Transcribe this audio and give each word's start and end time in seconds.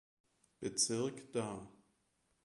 Bezirk 0.61 1.33
dar. 1.33 1.61